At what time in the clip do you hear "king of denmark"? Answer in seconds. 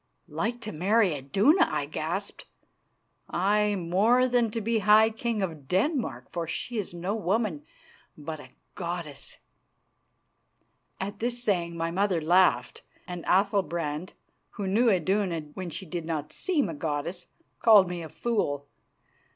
5.11-6.31